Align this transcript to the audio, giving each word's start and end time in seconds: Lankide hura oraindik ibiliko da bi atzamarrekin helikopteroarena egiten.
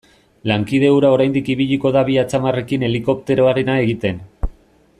Lankide 0.51 0.87
hura 0.93 1.11
oraindik 1.17 1.51
ibiliko 1.55 1.91
da 1.97 2.03
bi 2.07 2.17
atzamarrekin 2.21 2.87
helikopteroarena 2.89 3.77
egiten. 3.83 4.19